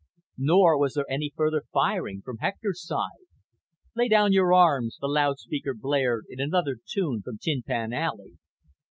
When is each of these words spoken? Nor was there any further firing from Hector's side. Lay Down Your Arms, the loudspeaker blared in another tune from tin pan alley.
Nor 0.39 0.79
was 0.79 0.95
there 0.95 1.05
any 1.11 1.31
further 1.37 1.61
firing 1.71 2.23
from 2.25 2.37
Hector's 2.37 2.83
side. 2.83 3.27
Lay 3.95 4.07
Down 4.07 4.33
Your 4.33 4.51
Arms, 4.51 4.97
the 4.99 5.05
loudspeaker 5.05 5.75
blared 5.75 6.25
in 6.27 6.39
another 6.39 6.75
tune 6.89 7.21
from 7.21 7.37
tin 7.37 7.61
pan 7.61 7.93
alley. 7.93 8.33